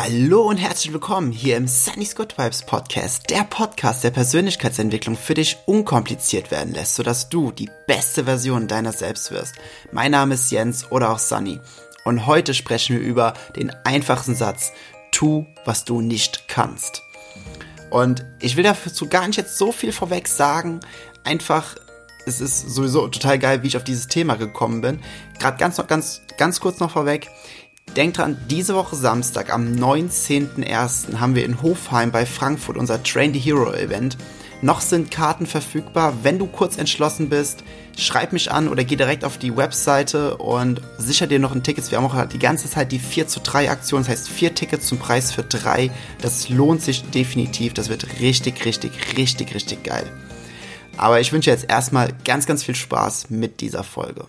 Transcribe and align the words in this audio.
Hallo 0.00 0.42
und 0.42 0.58
herzlich 0.58 0.92
willkommen 0.92 1.32
hier 1.32 1.56
im 1.56 1.66
Sunny's 1.66 2.14
Good 2.14 2.38
Vibes 2.38 2.62
Podcast, 2.62 3.30
der 3.30 3.42
Podcast, 3.42 4.04
der 4.04 4.12
Persönlichkeitsentwicklung 4.12 5.16
für 5.16 5.34
dich 5.34 5.58
unkompliziert 5.66 6.52
werden 6.52 6.72
lässt, 6.72 6.94
sodass 6.94 7.28
du 7.28 7.50
die 7.50 7.68
beste 7.88 8.24
Version 8.24 8.68
deiner 8.68 8.92
selbst 8.92 9.32
wirst. 9.32 9.56
Mein 9.90 10.12
Name 10.12 10.34
ist 10.34 10.52
Jens 10.52 10.92
oder 10.92 11.10
auch 11.10 11.18
Sunny 11.18 11.58
und 12.04 12.26
heute 12.28 12.54
sprechen 12.54 12.96
wir 12.96 13.04
über 13.04 13.34
den 13.56 13.72
einfachsten 13.84 14.36
Satz, 14.36 14.70
tu, 15.10 15.46
was 15.64 15.84
du 15.84 16.00
nicht 16.00 16.46
kannst. 16.46 17.02
Und 17.90 18.24
ich 18.40 18.56
will 18.56 18.62
dazu 18.62 19.08
gar 19.08 19.26
nicht 19.26 19.36
jetzt 19.36 19.58
so 19.58 19.72
viel 19.72 19.90
vorweg 19.90 20.28
sagen, 20.28 20.78
einfach 21.24 21.74
es 22.24 22.40
ist 22.40 22.70
sowieso 22.70 23.08
total 23.08 23.38
geil, 23.38 23.62
wie 23.62 23.68
ich 23.68 23.76
auf 23.76 23.84
dieses 23.84 24.06
Thema 24.06 24.36
gekommen 24.36 24.80
bin. 24.80 25.00
Gerade 25.40 25.56
ganz 25.56 25.84
ganz 25.88 26.20
ganz 26.36 26.60
kurz 26.60 26.78
noch 26.78 26.92
vorweg. 26.92 27.28
Denkt 27.96 28.18
dran, 28.18 28.36
diese 28.48 28.74
Woche 28.74 28.96
Samstag 28.96 29.52
am 29.52 29.72
19.01. 29.72 31.18
haben 31.18 31.34
wir 31.34 31.44
in 31.44 31.62
Hofheim 31.62 32.12
bei 32.12 32.26
Frankfurt 32.26 32.76
unser 32.76 33.02
Train 33.02 33.32
the 33.32 33.40
Hero 33.40 33.72
Event. 33.72 34.16
Noch 34.60 34.80
sind 34.80 35.12
Karten 35.12 35.46
verfügbar. 35.46 36.14
Wenn 36.22 36.38
du 36.38 36.46
kurz 36.46 36.78
entschlossen 36.78 37.28
bist, 37.28 37.62
schreib 37.96 38.32
mich 38.32 38.50
an 38.50 38.68
oder 38.68 38.82
geh 38.82 38.96
direkt 38.96 39.24
auf 39.24 39.38
die 39.38 39.56
Webseite 39.56 40.36
und 40.36 40.80
sicher 40.98 41.28
dir 41.28 41.38
noch 41.38 41.54
ein 41.54 41.62
Ticket. 41.62 41.90
Wir 41.90 41.98
haben 41.98 42.06
auch 42.06 42.26
die 42.26 42.40
ganze 42.40 42.68
Zeit 42.68 42.90
die 42.90 42.98
4 42.98 43.28
zu 43.28 43.40
3 43.40 43.70
Aktion. 43.70 44.00
Das 44.00 44.08
heißt, 44.08 44.28
vier 44.28 44.54
Tickets 44.54 44.86
zum 44.86 44.98
Preis 44.98 45.30
für 45.30 45.44
drei. 45.44 45.90
Das 46.20 46.48
lohnt 46.48 46.82
sich 46.82 47.08
definitiv. 47.10 47.74
Das 47.74 47.88
wird 47.88 48.20
richtig, 48.20 48.64
richtig, 48.64 48.92
richtig, 49.16 49.54
richtig 49.54 49.84
geil. 49.84 50.10
Aber 50.96 51.20
ich 51.20 51.32
wünsche 51.32 51.50
jetzt 51.50 51.70
erstmal 51.70 52.12
ganz, 52.24 52.46
ganz 52.46 52.64
viel 52.64 52.74
Spaß 52.74 53.30
mit 53.30 53.60
dieser 53.60 53.84
Folge. 53.84 54.26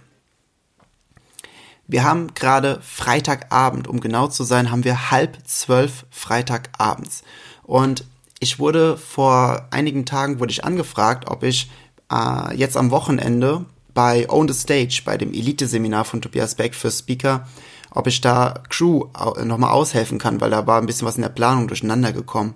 Wir 1.90 2.04
haben 2.04 2.36
gerade 2.36 2.80
Freitagabend, 2.84 3.88
um 3.88 4.00
genau 4.00 4.28
zu 4.28 4.44
sein, 4.44 4.70
haben 4.70 4.84
wir 4.84 5.10
halb 5.10 5.40
zwölf 5.44 6.06
Freitagabends. 6.12 7.24
Und 7.64 8.06
ich 8.40 8.60
wurde 8.60 8.96
vor 8.96 9.66
einigen 9.72 10.06
Tagen 10.06 10.40
wurde 10.40 10.52
ich 10.52 10.64
angefragt, 10.64 11.28
ob 11.28 11.42
ich 11.42 11.72
äh, 12.12 12.56
jetzt 12.56 12.78
am 12.78 12.92
Wochenende 12.92 13.66
bei 13.96 14.30
Own 14.30 14.48
the 14.48 14.54
Stage, 14.54 15.02
bei 15.04 15.18
dem 15.18 15.34
Elite-Seminar 15.34 16.06
von 16.06 16.22
Tobias 16.22 16.54
Beck 16.54 16.76
für 16.76 16.92
Speaker, 16.92 17.48
ob 17.90 18.06
ich 18.06 18.22
da 18.22 18.62
Crew 18.70 19.06
nochmal 19.44 19.72
aushelfen 19.72 20.20
kann, 20.20 20.42
weil 20.42 20.52
da 20.52 20.68
war 20.68 20.80
ein 20.80 20.86
bisschen 20.86 21.08
was 21.08 21.16
in 21.16 21.24
der 21.24 21.30
Planung 21.30 21.68
durcheinander 21.68 22.14
gekommen. 22.14 22.54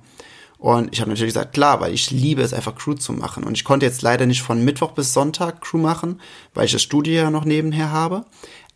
Und 0.63 0.93
ich 0.93 1.01
habe 1.01 1.09
natürlich 1.09 1.33
gesagt, 1.33 1.53
klar, 1.53 1.81
weil 1.81 1.93
ich 1.93 2.09
liebe 2.09 2.41
es 2.41 2.53
einfach 2.53 2.75
Crew 2.75 2.93
zu 2.93 3.11
machen. 3.11 3.43
Und 3.43 3.57
ich 3.57 3.65
konnte 3.65 3.85
jetzt 3.85 4.01
leider 4.01 4.25
nicht 4.25 4.43
von 4.43 4.63
Mittwoch 4.63 4.91
bis 4.91 5.11
Sonntag 5.11 5.59
Crew 5.59 5.79
machen, 5.79 6.21
weil 6.53 6.67
ich 6.67 6.71
das 6.71 6.81
Studio 6.81 7.13
ja 7.15 7.29
noch 7.29 7.43
nebenher 7.43 7.91
habe. 7.91 8.23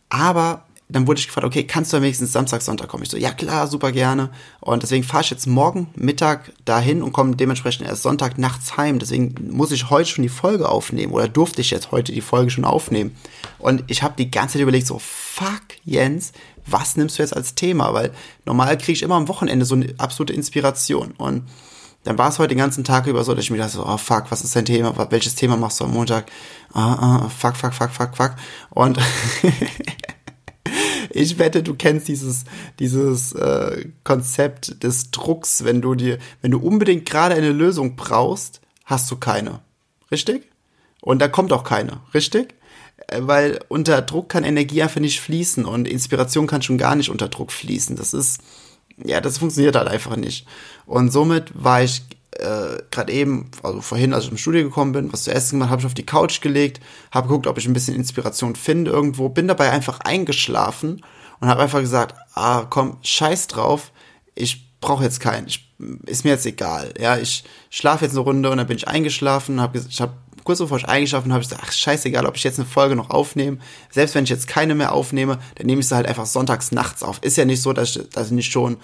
Aber 0.08 0.64
dann 0.90 1.06
wurde 1.06 1.20
ich 1.20 1.26
gefragt, 1.26 1.46
okay, 1.46 1.64
kannst 1.64 1.92
du 1.92 1.98
am 1.98 2.02
wenigstens 2.02 2.32
Samstag, 2.32 2.62
Sonntag 2.62 2.88
kommen? 2.88 3.02
Ich 3.02 3.10
so, 3.10 3.18
ja 3.18 3.30
klar, 3.32 3.66
super 3.66 3.92
gerne. 3.92 4.30
Und 4.60 4.82
deswegen 4.82 5.04
fahre 5.04 5.22
ich 5.22 5.30
jetzt 5.30 5.46
morgen 5.46 5.88
Mittag 5.94 6.52
dahin 6.64 7.02
und 7.02 7.12
komme 7.12 7.36
dementsprechend 7.36 7.86
erst 7.86 8.04
Sonntag 8.04 8.38
nachts 8.38 8.78
heim. 8.78 8.98
Deswegen 8.98 9.34
muss 9.50 9.70
ich 9.70 9.90
heute 9.90 10.08
schon 10.08 10.22
die 10.22 10.30
Folge 10.30 10.68
aufnehmen 10.68 11.12
oder 11.12 11.28
durfte 11.28 11.60
ich 11.60 11.70
jetzt 11.70 11.90
heute 11.90 12.12
die 12.12 12.22
Folge 12.22 12.50
schon 12.50 12.64
aufnehmen. 12.64 13.14
Und 13.58 13.84
ich 13.88 14.02
habe 14.02 14.14
die 14.16 14.30
ganze 14.30 14.54
Zeit 14.54 14.62
überlegt, 14.62 14.86
so, 14.86 14.98
fuck, 14.98 15.62
Jens, 15.84 16.32
was 16.64 16.96
nimmst 16.96 17.18
du 17.18 17.22
jetzt 17.22 17.36
als 17.36 17.54
Thema? 17.54 17.92
Weil 17.92 18.12
normal 18.46 18.78
kriege 18.78 18.92
ich 18.92 19.02
immer 19.02 19.16
am 19.16 19.28
Wochenende 19.28 19.66
so 19.66 19.74
eine 19.74 19.92
absolute 19.98 20.32
Inspiration. 20.32 21.12
Und 21.18 21.44
dann 22.08 22.16
war 22.16 22.30
es 22.30 22.38
heute 22.38 22.54
den 22.54 22.58
ganzen 22.58 22.84
Tag 22.84 23.06
über 23.06 23.22
so, 23.22 23.34
dass 23.34 23.44
ich 23.44 23.50
mir 23.50 23.58
dachte, 23.58 23.84
oh 23.84 23.98
fuck, 23.98 24.30
was 24.30 24.42
ist 24.42 24.56
dein 24.56 24.64
Thema? 24.64 24.94
Welches 25.10 25.34
Thema 25.34 25.58
machst 25.58 25.78
du 25.78 25.84
am 25.84 25.92
Montag? 25.92 26.32
Ah, 26.72 26.94
ah, 26.94 27.28
fuck, 27.28 27.54
fuck, 27.54 27.74
fuck, 27.74 27.90
fuck, 27.90 28.16
fuck. 28.16 28.34
Und 28.70 28.98
ich 31.10 31.38
wette, 31.38 31.62
du 31.62 31.74
kennst 31.74 32.08
dieses, 32.08 32.44
dieses 32.78 33.32
äh, 33.32 33.90
Konzept 34.04 34.82
des 34.82 35.10
Drucks, 35.10 35.64
wenn 35.64 35.82
du 35.82 35.94
dir, 35.94 36.16
wenn 36.40 36.50
du 36.50 36.58
unbedingt 36.60 37.04
gerade 37.04 37.34
eine 37.34 37.52
Lösung 37.52 37.94
brauchst, 37.94 38.62
hast 38.86 39.10
du 39.10 39.16
keine. 39.16 39.60
Richtig? 40.10 40.48
Und 41.02 41.18
da 41.18 41.28
kommt 41.28 41.52
auch 41.52 41.62
keine, 41.62 42.00
richtig? 42.14 42.54
Äh, 43.08 43.18
weil 43.20 43.60
unter 43.68 44.00
Druck 44.00 44.30
kann 44.30 44.44
Energie 44.44 44.82
einfach 44.82 45.02
nicht 45.02 45.20
fließen 45.20 45.66
und 45.66 45.86
Inspiration 45.86 46.46
kann 46.46 46.62
schon 46.62 46.78
gar 46.78 46.96
nicht 46.96 47.10
unter 47.10 47.28
Druck 47.28 47.52
fließen. 47.52 47.96
Das 47.96 48.14
ist, 48.14 48.40
ja, 49.04 49.20
das 49.20 49.36
funktioniert 49.36 49.76
halt 49.76 49.88
einfach 49.88 50.16
nicht. 50.16 50.46
Und 50.88 51.12
somit 51.12 51.52
war 51.54 51.82
ich 51.82 52.02
äh, 52.32 52.78
gerade 52.90 53.12
eben, 53.12 53.50
also 53.62 53.82
vorhin, 53.82 54.14
als 54.14 54.24
ich 54.24 54.30
im 54.30 54.38
Studio 54.38 54.64
gekommen 54.64 54.92
bin, 54.92 55.12
was 55.12 55.24
zu 55.24 55.32
essen 55.32 55.58
gemacht, 55.58 55.70
habe 55.70 55.80
ich 55.80 55.86
auf 55.86 55.94
die 55.94 56.06
Couch 56.06 56.40
gelegt, 56.40 56.80
habe 57.10 57.28
geguckt, 57.28 57.46
ob 57.46 57.58
ich 57.58 57.66
ein 57.66 57.74
bisschen 57.74 57.94
Inspiration 57.94 58.56
finde 58.56 58.90
irgendwo, 58.90 59.28
bin 59.28 59.48
dabei 59.48 59.70
einfach 59.70 60.00
eingeschlafen 60.00 61.04
und 61.40 61.48
habe 61.48 61.62
einfach 61.62 61.80
gesagt, 61.80 62.14
ah, 62.34 62.64
komm, 62.70 62.96
scheiß 63.02 63.48
drauf, 63.48 63.92
ich 64.34 64.80
brauche 64.80 65.04
jetzt 65.04 65.20
keinen, 65.20 65.46
ich, 65.46 65.70
ist 66.06 66.24
mir 66.24 66.30
jetzt 66.30 66.46
egal, 66.46 66.94
ja, 66.98 67.18
ich 67.18 67.44
schlafe 67.68 68.06
jetzt 68.06 68.14
eine 68.14 68.22
Runde 68.22 68.50
und 68.50 68.56
dann 68.56 68.66
bin 68.66 68.78
ich 68.78 68.88
eingeschlafen, 68.88 69.60
habe 69.60 69.78
ich 69.86 70.00
habe 70.00 70.14
kurz 70.48 70.60
bevor 70.60 70.78
ich 70.78 70.88
eingeschlafen 70.88 71.30
habe, 71.30 71.42
ich 71.42 71.50
gesagt, 71.50 71.62
ach 71.66 71.72
scheißegal, 71.72 72.24
ob 72.24 72.36
ich 72.36 72.42
jetzt 72.42 72.58
eine 72.58 72.66
Folge 72.66 72.96
noch 72.96 73.10
aufnehme. 73.10 73.58
Selbst 73.90 74.14
wenn 74.14 74.24
ich 74.24 74.30
jetzt 74.30 74.48
keine 74.48 74.74
mehr 74.74 74.92
aufnehme, 74.92 75.38
dann 75.56 75.66
nehme 75.66 75.82
ich 75.82 75.88
sie 75.88 75.94
halt 75.94 76.06
einfach 76.06 76.24
sonntags 76.24 76.72
nachts 76.72 77.02
auf. 77.02 77.22
Ist 77.22 77.36
ja 77.36 77.44
nicht 77.44 77.60
so, 77.60 77.74
dass 77.74 77.94
ich, 77.94 78.08
dass 78.08 78.28
ich 78.28 78.32
nicht 78.32 78.50
schon 78.50 78.78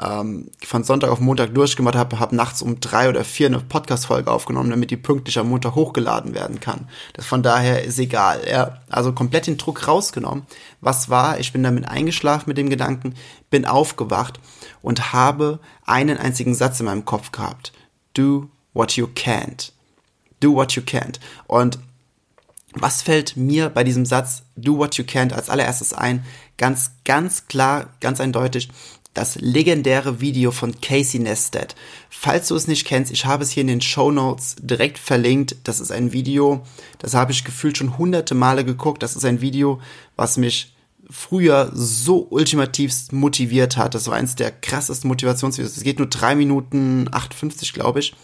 ähm, 0.00 0.50
von 0.64 0.82
Sonntag 0.82 1.10
auf 1.10 1.20
Montag 1.20 1.54
durchgemacht 1.54 1.94
habe, 1.94 2.18
habe 2.18 2.34
nachts 2.34 2.62
um 2.62 2.80
drei 2.80 3.08
oder 3.08 3.24
vier 3.24 3.48
eine 3.48 3.60
Podcast-Folge 3.60 4.30
aufgenommen, 4.30 4.70
damit 4.70 4.90
die 4.90 4.96
pünktlich 4.96 5.38
am 5.38 5.48
Montag 5.48 5.74
hochgeladen 5.74 6.34
werden 6.34 6.60
kann. 6.60 6.88
Das 7.12 7.26
von 7.26 7.42
daher 7.42 7.84
ist 7.84 7.98
egal. 7.98 8.42
Ja, 8.50 8.78
also 8.88 9.12
komplett 9.12 9.46
den 9.46 9.58
Druck 9.58 9.86
rausgenommen. 9.86 10.46
Was 10.80 11.10
war? 11.10 11.38
Ich 11.38 11.52
bin 11.52 11.62
damit 11.62 11.86
eingeschlafen 11.86 12.48
mit 12.48 12.56
dem 12.56 12.70
Gedanken, 12.70 13.14
bin 13.50 13.66
aufgewacht 13.66 14.40
und 14.80 15.12
habe 15.12 15.60
einen 15.84 16.16
einzigen 16.16 16.54
Satz 16.54 16.80
in 16.80 16.86
meinem 16.86 17.04
Kopf 17.04 17.32
gehabt. 17.32 17.72
Do 18.14 18.48
what 18.72 18.92
you 18.92 19.06
can't. 19.06 19.72
Do 20.40 20.54
what 20.54 20.72
you 20.72 20.82
can't. 20.82 21.20
Und 21.46 21.78
was 22.72 23.02
fällt 23.02 23.36
mir 23.36 23.68
bei 23.68 23.82
diesem 23.82 24.06
Satz 24.06 24.42
Do 24.56 24.78
what 24.78 24.94
you 24.94 25.04
can't 25.04 25.32
als 25.32 25.50
allererstes 25.50 25.92
ein? 25.92 26.24
Ganz, 26.56 26.92
ganz 27.04 27.48
klar, 27.48 27.88
ganz 28.00 28.20
eindeutig 28.20 28.70
das 29.14 29.36
legendäre 29.36 30.20
Video 30.20 30.50
von 30.52 30.80
Casey 30.80 31.20
Neistat. 31.20 31.74
Falls 32.08 32.48
du 32.48 32.54
es 32.54 32.68
nicht 32.68 32.86
kennst, 32.86 33.10
ich 33.10 33.24
habe 33.24 33.42
es 33.42 33.50
hier 33.50 33.62
in 33.62 33.66
den 33.66 33.80
Show 33.80 34.10
Notes 34.10 34.56
direkt 34.60 34.98
verlinkt. 34.98 35.56
Das 35.64 35.80
ist 35.80 35.90
ein 35.90 36.12
Video, 36.12 36.62
das 36.98 37.14
habe 37.14 37.32
ich 37.32 37.44
gefühlt 37.44 37.76
schon 37.76 37.98
hunderte 37.98 38.34
Male 38.34 38.64
geguckt. 38.64 39.02
Das 39.02 39.16
ist 39.16 39.24
ein 39.24 39.40
Video, 39.40 39.80
was 40.16 40.36
mich 40.36 40.74
früher 41.10 41.70
so 41.74 42.28
ultimativst 42.30 43.12
motiviert 43.12 43.76
hat. 43.76 43.94
Das 43.94 44.06
war 44.06 44.14
eins 44.14 44.36
der 44.36 44.52
krassesten 44.52 45.08
Motivationsvideos. 45.08 45.76
Es 45.76 45.82
geht 45.82 45.98
nur 45.98 46.08
drei 46.08 46.36
Minuten 46.36 47.08
58, 47.10 47.72
glaube 47.72 47.98
ich. 47.98 48.14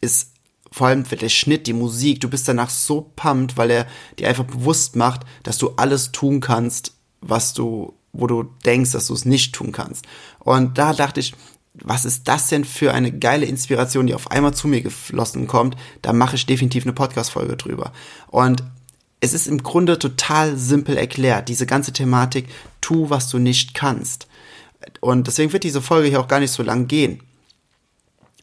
Ist 0.00 0.32
vor 0.72 0.88
allem 0.88 1.04
der 1.04 1.28
Schnitt, 1.28 1.66
die 1.66 1.74
Musik, 1.74 2.20
du 2.20 2.28
bist 2.28 2.48
danach 2.48 2.70
so 2.70 3.12
pumped, 3.14 3.56
weil 3.56 3.70
er 3.70 3.86
dir 4.18 4.28
einfach 4.28 4.44
bewusst 4.44 4.96
macht, 4.96 5.20
dass 5.42 5.58
du 5.58 5.70
alles 5.76 6.12
tun 6.12 6.40
kannst, 6.40 6.94
was 7.20 7.52
du 7.52 7.94
wo 8.12 8.26
du 8.26 8.44
denkst, 8.64 8.92
dass 8.92 9.06
du 9.06 9.14
es 9.14 9.24
nicht 9.24 9.54
tun 9.54 9.72
kannst. 9.72 10.04
Und 10.38 10.78
da 10.78 10.92
dachte 10.92 11.20
ich, 11.20 11.34
was 11.74 12.04
ist 12.04 12.28
das 12.28 12.48
denn 12.48 12.64
für 12.64 12.92
eine 12.92 13.12
geile 13.12 13.46
Inspiration, 13.46 14.06
die 14.06 14.14
auf 14.14 14.30
einmal 14.30 14.52
zu 14.52 14.68
mir 14.68 14.82
geflossen 14.82 15.46
kommt? 15.46 15.76
Da 16.02 16.12
mache 16.12 16.36
ich 16.36 16.44
definitiv 16.44 16.84
eine 16.84 16.92
Podcast-Folge 16.92 17.56
drüber. 17.56 17.92
Und 18.28 18.62
es 19.20 19.32
ist 19.32 19.46
im 19.46 19.62
Grunde 19.62 19.98
total 19.98 20.56
simpel 20.56 20.96
erklärt, 20.96 21.48
diese 21.48 21.64
ganze 21.64 21.92
Thematik, 21.92 22.48
tu, 22.80 23.08
was 23.08 23.28
du 23.28 23.38
nicht 23.38 23.72
kannst. 23.72 24.26
Und 25.00 25.28
deswegen 25.28 25.52
wird 25.52 25.64
diese 25.64 25.80
Folge 25.80 26.08
hier 26.08 26.20
auch 26.20 26.28
gar 26.28 26.40
nicht 26.40 26.50
so 26.50 26.62
lang 26.62 26.88
gehen. 26.88 27.22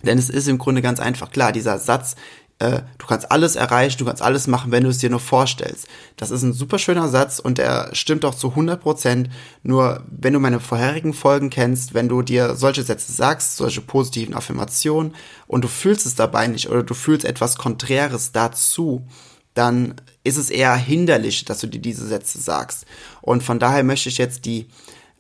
Denn 0.01 0.17
es 0.17 0.29
ist 0.29 0.47
im 0.47 0.57
Grunde 0.57 0.81
ganz 0.81 0.99
einfach 0.99 1.31
klar, 1.31 1.51
dieser 1.51 1.77
Satz, 1.77 2.15
äh, 2.59 2.81
du 2.97 3.07
kannst 3.07 3.31
alles 3.31 3.55
erreichen, 3.55 3.97
du 3.97 4.05
kannst 4.05 4.21
alles 4.21 4.47
machen, 4.47 4.71
wenn 4.71 4.83
du 4.83 4.89
es 4.89 4.97
dir 4.97 5.09
nur 5.09 5.21
vorstellst. 5.21 5.87
Das 6.17 6.29
ist 6.29 6.43
ein 6.43 6.53
super 6.53 6.77
schöner 6.77 7.07
Satz 7.07 7.39
und 7.39 7.57
der 7.57 7.89
stimmt 7.93 8.25
auch 8.25 8.35
zu 8.35 8.49
100 8.49 8.81
Prozent. 8.81 9.29
Nur 9.63 10.03
wenn 10.09 10.33
du 10.33 10.39
meine 10.39 10.59
vorherigen 10.59 11.13
Folgen 11.13 11.49
kennst, 11.49 11.93
wenn 11.93 12.09
du 12.09 12.21
dir 12.21 12.55
solche 12.55 12.83
Sätze 12.83 13.13
sagst, 13.13 13.55
solche 13.55 13.81
positiven 13.81 14.35
Affirmationen 14.35 15.15
und 15.47 15.63
du 15.63 15.69
fühlst 15.69 16.05
es 16.05 16.15
dabei 16.15 16.47
nicht 16.47 16.69
oder 16.69 16.83
du 16.83 16.93
fühlst 16.93 17.25
etwas 17.25 17.57
Konträres 17.57 18.33
dazu, 18.33 19.07
dann 19.53 19.95
ist 20.25 20.37
es 20.37 20.49
eher 20.49 20.75
hinderlich, 20.75 21.45
dass 21.45 21.59
du 21.59 21.67
dir 21.67 21.81
diese 21.81 22.05
Sätze 22.07 22.39
sagst. 22.39 22.85
Und 23.21 23.41
von 23.41 23.59
daher 23.59 23.83
möchte 23.83 24.09
ich 24.09 24.17
jetzt 24.17 24.45
die 24.45 24.67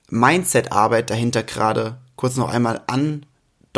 Mindset-Arbeit 0.09 1.09
dahinter 1.09 1.43
gerade 1.43 1.97
kurz 2.15 2.35
noch 2.35 2.49
einmal 2.49 2.81
an 2.87 3.25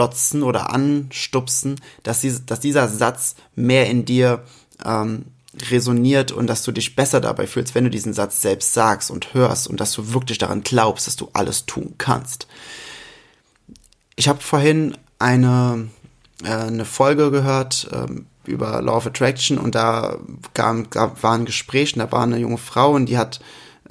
andotzen 0.01 0.43
oder 0.43 0.73
anstupsen, 0.73 1.79
dass, 2.03 2.21
die, 2.21 2.33
dass 2.45 2.59
dieser 2.59 2.87
Satz 2.87 3.35
mehr 3.55 3.87
in 3.87 4.05
dir 4.05 4.43
ähm, 4.83 5.25
resoniert 5.69 6.31
und 6.31 6.47
dass 6.47 6.63
du 6.63 6.71
dich 6.71 6.95
besser 6.95 7.21
dabei 7.21 7.45
fühlst, 7.45 7.75
wenn 7.75 7.83
du 7.83 7.89
diesen 7.89 8.13
Satz 8.13 8.41
selbst 8.41 8.73
sagst 8.73 9.11
und 9.11 9.33
hörst 9.33 9.67
und 9.67 9.79
dass 9.79 9.91
du 9.91 10.13
wirklich 10.13 10.37
daran 10.37 10.63
glaubst, 10.63 11.07
dass 11.07 11.17
du 11.17 11.29
alles 11.33 11.65
tun 11.65 11.95
kannst. 11.97 12.47
Ich 14.15 14.27
habe 14.27 14.41
vorhin 14.41 14.97
eine, 15.19 15.89
äh, 16.43 16.51
eine 16.51 16.85
Folge 16.85 17.31
gehört 17.31 17.87
ähm, 17.93 18.25
über 18.45 18.81
Law 18.81 18.97
of 18.97 19.07
Attraction 19.07 19.57
und 19.57 19.75
da 19.75 20.17
gab, 20.53 20.89
gab, 20.89 21.21
war 21.21 21.33
ein 21.33 21.45
Gespräch 21.45 21.93
und 21.93 21.99
da 21.99 22.11
war 22.11 22.23
eine 22.23 22.37
junge 22.37 22.57
Frau 22.57 22.93
und 22.93 23.07
die 23.07 23.17
hat 23.17 23.39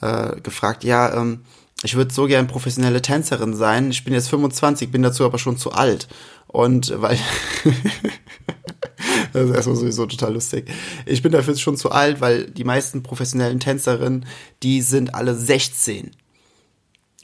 äh, 0.01 0.41
gefragt, 0.41 0.83
ja, 0.83 1.15
ähm, 1.15 1.43
ich 1.83 1.97
würde 1.97 2.13
so 2.13 2.27
gern 2.27 2.47
professionelle 2.47 3.01
Tänzerin 3.01 3.55
sein. 3.55 3.91
Ich 3.91 4.05
bin 4.05 4.13
jetzt 4.13 4.29
25, 4.29 4.91
bin 4.91 5.03
dazu 5.03 5.25
aber 5.25 5.39
schon 5.39 5.57
zu 5.57 5.73
alt. 5.73 6.09
Und 6.47 6.93
weil, 7.01 7.19
das 9.33 9.49
ist 9.49 9.55
erstmal 9.55 9.77
sowieso 9.77 10.07
total 10.07 10.35
lustig. 10.35 10.71
Ich 11.07 11.23
bin 11.23 11.33
dafür 11.33 11.57
schon 11.57 11.77
zu 11.77 11.91
alt, 11.91 12.21
weil 12.21 12.51
die 12.51 12.65
meisten 12.65 13.03
professionellen 13.03 13.61
Tänzerinnen, 13.61 14.27
die 14.63 14.83
sind 14.83 15.15
alle 15.15 15.35
16. 15.35 16.11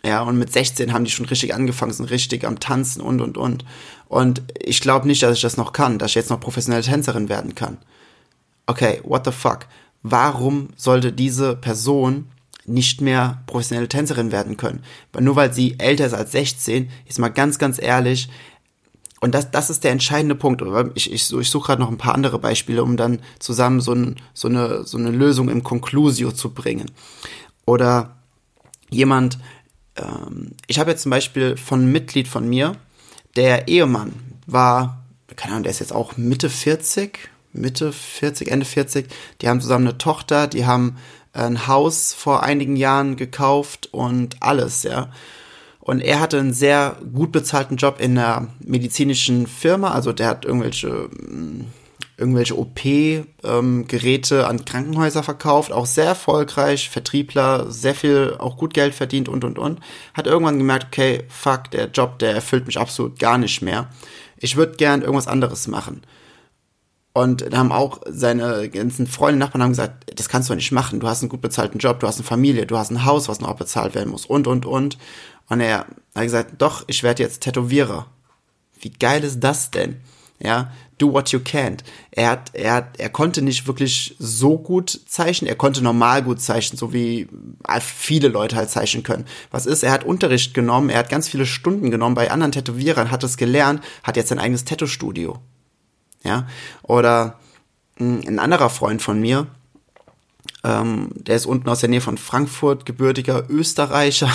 Ja, 0.04 0.22
und 0.22 0.38
mit 0.38 0.52
16 0.52 0.92
haben 0.92 1.04
die 1.04 1.10
schon 1.10 1.26
richtig 1.26 1.52
angefangen, 1.52 1.92
sind 1.92 2.10
richtig 2.10 2.44
am 2.46 2.60
Tanzen 2.60 3.02
und, 3.02 3.20
und, 3.20 3.36
und. 3.36 3.64
Und 4.08 4.42
ich 4.58 4.80
glaube 4.80 5.06
nicht, 5.06 5.22
dass 5.22 5.36
ich 5.36 5.42
das 5.42 5.56
noch 5.56 5.72
kann, 5.72 5.98
dass 5.98 6.12
ich 6.12 6.14
jetzt 6.14 6.30
noch 6.30 6.40
professionelle 6.40 6.84
Tänzerin 6.84 7.28
werden 7.28 7.54
kann. 7.54 7.78
Okay, 8.66 9.00
what 9.02 9.24
the 9.24 9.32
fuck? 9.32 9.66
Warum 10.02 10.68
sollte 10.76 11.12
diese 11.12 11.56
Person 11.56 12.28
nicht 12.66 13.00
mehr 13.00 13.42
professionelle 13.46 13.88
Tänzerin 13.88 14.32
werden 14.32 14.56
können? 14.56 14.82
Nur 15.18 15.36
weil 15.36 15.52
sie 15.52 15.78
älter 15.78 16.06
ist 16.06 16.14
als 16.14 16.32
16, 16.32 16.90
ist 17.06 17.18
mal 17.18 17.28
ganz, 17.28 17.58
ganz 17.58 17.80
ehrlich, 17.80 18.28
und 19.20 19.34
das, 19.34 19.50
das 19.50 19.70
ist 19.70 19.82
der 19.82 19.92
entscheidende 19.92 20.34
Punkt. 20.34 20.62
Ich, 20.94 21.10
ich, 21.10 21.32
ich 21.32 21.50
suche 21.50 21.68
gerade 21.68 21.80
noch 21.80 21.90
ein 21.90 21.96
paar 21.96 22.14
andere 22.14 22.38
Beispiele, 22.38 22.82
um 22.82 22.96
dann 22.96 23.20
zusammen 23.38 23.80
so, 23.80 23.92
ein, 23.92 24.16
so, 24.34 24.48
eine, 24.48 24.84
so 24.84 24.98
eine 24.98 25.10
Lösung 25.10 25.48
im 25.48 25.62
Conclusio 25.62 26.32
zu 26.32 26.50
bringen. 26.50 26.90
Oder 27.64 28.16
jemand, 28.90 29.38
ähm, 29.96 30.52
ich 30.66 30.78
habe 30.78 30.90
jetzt 30.90 31.02
zum 31.02 31.10
Beispiel 31.10 31.56
von 31.56 31.80
einem 31.80 31.92
Mitglied 31.92 32.28
von 32.28 32.48
mir, 32.48 32.76
der 33.36 33.68
Ehemann 33.68 34.12
war, 34.46 35.04
keine 35.34 35.52
Ahnung, 35.52 35.64
der 35.64 35.72
ist 35.72 35.80
jetzt 35.80 35.94
auch 35.94 36.16
Mitte 36.16 36.50
40, 36.50 37.18
Mitte 37.52 37.92
40, 37.92 38.50
Ende 38.50 38.66
40. 38.66 39.08
Die 39.40 39.48
haben 39.48 39.60
zusammen 39.60 39.88
eine 39.88 39.98
Tochter, 39.98 40.46
die 40.46 40.66
haben 40.66 40.98
ein 41.36 41.66
Haus 41.66 42.14
vor 42.14 42.42
einigen 42.42 42.76
Jahren 42.76 43.16
gekauft 43.16 43.88
und 43.92 44.36
alles, 44.40 44.82
ja. 44.82 45.10
Und 45.86 46.00
er 46.00 46.18
hatte 46.18 46.40
einen 46.40 46.52
sehr 46.52 46.96
gut 47.14 47.30
bezahlten 47.30 47.76
Job 47.76 48.00
in 48.00 48.18
einer 48.18 48.48
medizinischen 48.58 49.46
Firma. 49.46 49.92
Also 49.92 50.12
der 50.12 50.26
hat 50.26 50.44
irgendwelche, 50.44 50.88
mm, 50.88 51.64
irgendwelche 52.16 52.58
OP-Geräte 52.58 54.38
ähm, 54.40 54.44
an 54.46 54.64
Krankenhäuser 54.64 55.22
verkauft. 55.22 55.70
Auch 55.70 55.86
sehr 55.86 56.06
erfolgreich, 56.06 56.90
Vertriebler, 56.90 57.70
sehr 57.70 57.94
viel, 57.94 58.34
auch 58.36 58.56
gut 58.56 58.74
Geld 58.74 58.94
verdient 58.96 59.28
und, 59.28 59.44
und, 59.44 59.60
und. 59.60 59.78
Hat 60.12 60.26
irgendwann 60.26 60.58
gemerkt, 60.58 60.86
okay, 60.86 61.22
fuck, 61.28 61.70
der 61.70 61.86
Job, 61.86 62.18
der 62.18 62.34
erfüllt 62.34 62.66
mich 62.66 62.80
absolut 62.80 63.20
gar 63.20 63.38
nicht 63.38 63.62
mehr. 63.62 63.88
Ich 64.38 64.56
würde 64.56 64.74
gern 64.74 65.02
irgendwas 65.02 65.28
anderes 65.28 65.68
machen. 65.68 66.02
Und 67.16 67.50
da 67.50 67.56
haben 67.56 67.72
auch 67.72 68.02
seine 68.06 68.68
ganzen 68.68 69.06
Freunde, 69.06 69.38
Nachbarn 69.38 69.62
haben 69.62 69.70
gesagt, 69.70 70.12
das 70.18 70.28
kannst 70.28 70.50
du 70.50 70.54
nicht 70.54 70.70
machen. 70.70 71.00
Du 71.00 71.08
hast 71.08 71.22
einen 71.22 71.30
gut 71.30 71.40
bezahlten 71.40 71.78
Job, 71.78 71.98
du 71.98 72.06
hast 72.06 72.16
eine 72.16 72.26
Familie, 72.26 72.66
du 72.66 72.76
hast 72.76 72.90
ein 72.90 73.06
Haus, 73.06 73.26
was 73.26 73.40
noch 73.40 73.56
bezahlt 73.56 73.94
werden 73.94 74.10
muss 74.10 74.26
und, 74.26 74.46
und, 74.46 74.66
und. 74.66 74.98
Und 75.48 75.60
er 75.60 75.86
hat 76.14 76.22
gesagt, 76.22 76.56
doch, 76.58 76.84
ich 76.88 77.02
werde 77.02 77.22
jetzt 77.22 77.40
Tätowierer. 77.40 78.04
Wie 78.78 78.90
geil 78.90 79.24
ist 79.24 79.40
das 79.40 79.70
denn? 79.70 79.96
Ja, 80.40 80.70
do 80.98 81.10
what 81.10 81.30
you 81.30 81.38
can't. 81.38 81.78
Er 82.10 82.32
hat, 82.32 82.50
er 82.52 82.74
hat, 82.74 83.00
er 83.00 83.08
konnte 83.08 83.40
nicht 83.40 83.66
wirklich 83.66 84.14
so 84.18 84.58
gut 84.58 85.00
zeichnen. 85.06 85.48
Er 85.48 85.56
konnte 85.56 85.82
normal 85.82 86.22
gut 86.22 86.42
zeichnen, 86.42 86.76
so 86.76 86.92
wie 86.92 87.28
viele 87.80 88.28
Leute 88.28 88.56
halt 88.56 88.68
zeichnen 88.68 89.04
können. 89.04 89.24
Was 89.50 89.64
ist? 89.64 89.82
Er 89.82 89.92
hat 89.92 90.04
Unterricht 90.04 90.52
genommen. 90.52 90.90
Er 90.90 90.98
hat 90.98 91.08
ganz 91.08 91.30
viele 91.30 91.46
Stunden 91.46 91.90
genommen 91.90 92.14
bei 92.14 92.30
anderen 92.30 92.52
Tätowierern, 92.52 93.10
hat 93.10 93.24
es 93.24 93.38
gelernt, 93.38 93.82
hat 94.02 94.18
jetzt 94.18 94.28
sein 94.28 94.38
eigenes 94.38 94.66
Tattoo-Studio. 94.66 95.38
Ja, 96.26 96.46
oder 96.82 97.38
hm, 97.96 98.22
ein 98.26 98.38
anderer 98.38 98.70
Freund 98.70 99.00
von 99.00 99.20
mir, 99.20 99.46
ähm, 100.66 101.10
der 101.14 101.36
ist 101.36 101.46
unten 101.46 101.68
aus 101.68 101.80
der 101.80 101.88
Nähe 101.88 102.00
von 102.00 102.18
Frankfurt, 102.18 102.86
gebürtiger 102.86 103.48
Österreicher. 103.48 104.30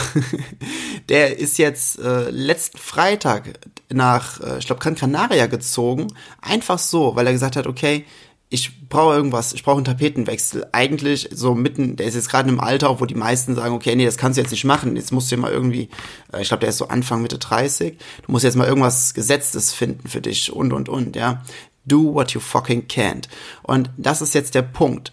der 1.09 1.37
ist 1.37 1.57
jetzt 1.57 1.99
äh, 1.99 2.29
letzten 2.29 2.77
Freitag 2.77 3.59
nach, 3.89 4.39
äh, 4.39 4.59
ich 4.59 4.65
glaube, 4.65 4.81
Gran 4.81 4.95
Canaria 4.95 5.47
gezogen. 5.47 6.07
Einfach 6.41 6.79
so, 6.79 7.15
weil 7.17 7.27
er 7.27 7.33
gesagt 7.33 7.57
hat, 7.57 7.67
okay, 7.67 8.05
ich 8.53 8.87
brauche 8.89 9.15
irgendwas, 9.15 9.53
ich 9.53 9.63
brauche 9.63 9.77
einen 9.77 9.85
Tapetenwechsel. 9.85 10.67
Eigentlich 10.73 11.29
so 11.31 11.55
mitten, 11.55 11.95
der 11.95 12.07
ist 12.07 12.15
jetzt 12.15 12.29
gerade 12.29 12.49
im 12.49 12.59
Alter, 12.59 12.99
wo 12.99 13.05
die 13.05 13.15
meisten 13.15 13.55
sagen, 13.55 13.73
okay, 13.73 13.95
nee, 13.95 14.05
das 14.05 14.17
kannst 14.17 14.37
du 14.37 14.41
jetzt 14.41 14.51
nicht 14.51 14.65
machen. 14.65 14.97
Jetzt 14.97 15.13
musst 15.13 15.31
du 15.31 15.37
mal 15.37 15.51
irgendwie, 15.51 15.89
äh, 16.33 16.41
ich 16.41 16.49
glaube, 16.49 16.61
der 16.61 16.69
ist 16.69 16.77
so 16.77 16.87
Anfang 16.87 17.21
Mitte 17.21 17.39
30. 17.39 17.97
Du 18.25 18.31
musst 18.31 18.43
jetzt 18.43 18.55
mal 18.55 18.67
irgendwas 18.67 19.13
Gesetztes 19.13 19.73
finden 19.73 20.07
für 20.07 20.21
dich 20.21 20.51
und 20.51 20.71
und 20.71 20.89
und, 20.89 21.15
ja. 21.15 21.43
Do 21.85 22.13
what 22.13 22.31
you 22.31 22.39
fucking 22.39 22.87
can't. 22.87 23.27
Und 23.63 23.89
das 23.97 24.21
ist 24.21 24.33
jetzt 24.33 24.55
der 24.55 24.61
Punkt 24.61 25.11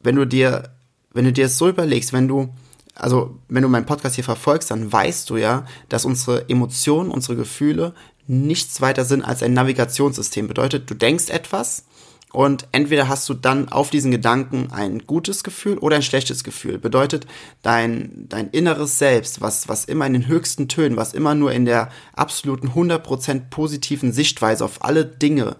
wenn 0.00 0.16
du 0.16 0.26
dir, 0.26 0.70
wenn 1.12 1.24
du 1.24 1.32
dir 1.32 1.46
es 1.46 1.58
so 1.58 1.68
überlegst, 1.68 2.12
wenn 2.12 2.28
du, 2.28 2.48
also 2.94 3.38
wenn 3.48 3.62
du 3.62 3.68
meinen 3.68 3.86
Podcast 3.86 4.14
hier 4.14 4.24
verfolgst, 4.24 4.70
dann 4.70 4.92
weißt 4.92 5.28
du 5.30 5.36
ja, 5.36 5.66
dass 5.88 6.04
unsere 6.04 6.48
Emotionen, 6.48 7.10
unsere 7.10 7.36
Gefühle 7.36 7.94
nichts 8.26 8.80
weiter 8.80 9.04
sind 9.04 9.22
als 9.22 9.42
ein 9.42 9.54
Navigationssystem. 9.54 10.48
Bedeutet, 10.48 10.90
du 10.90 10.94
denkst 10.94 11.30
etwas 11.30 11.84
und 12.32 12.68
entweder 12.72 13.08
hast 13.08 13.28
du 13.28 13.34
dann 13.34 13.70
auf 13.70 13.88
diesen 13.88 14.10
Gedanken 14.10 14.68
ein 14.70 15.06
gutes 15.06 15.42
Gefühl 15.42 15.78
oder 15.78 15.96
ein 15.96 16.02
schlechtes 16.02 16.44
Gefühl. 16.44 16.78
Bedeutet, 16.78 17.26
dein, 17.62 18.26
dein 18.28 18.50
inneres 18.50 18.98
Selbst, 18.98 19.40
was, 19.40 19.68
was 19.68 19.86
immer 19.86 20.06
in 20.06 20.12
den 20.12 20.28
höchsten 20.28 20.68
Tönen, 20.68 20.98
was 20.98 21.14
immer 21.14 21.34
nur 21.34 21.52
in 21.52 21.64
der 21.64 21.90
absoluten 22.12 22.70
100% 22.70 23.48
positiven 23.48 24.12
Sichtweise 24.12 24.64
auf 24.64 24.84
alle 24.84 25.06
Dinge, 25.06 25.56